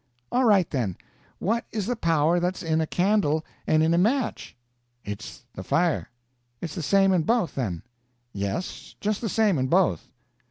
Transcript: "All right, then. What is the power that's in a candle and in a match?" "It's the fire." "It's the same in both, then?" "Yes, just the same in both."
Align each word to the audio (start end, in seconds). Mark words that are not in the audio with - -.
"All 0.31 0.45
right, 0.45 0.67
then. 0.67 0.97
What 1.37 1.65
is 1.71 1.85
the 1.85 1.95
power 1.95 2.39
that's 2.39 2.63
in 2.63 2.81
a 2.81 2.87
candle 2.87 3.45
and 3.67 3.83
in 3.83 3.93
a 3.93 3.99
match?" 3.99 4.55
"It's 5.05 5.43
the 5.53 5.61
fire." 5.63 6.09
"It's 6.59 6.73
the 6.73 6.81
same 6.81 7.13
in 7.13 7.21
both, 7.21 7.53
then?" 7.53 7.83
"Yes, 8.33 8.95
just 8.99 9.21
the 9.21 9.29
same 9.29 9.59
in 9.59 9.67
both." 9.67 10.09